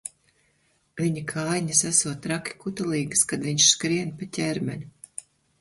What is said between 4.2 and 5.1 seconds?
pa ķermeni.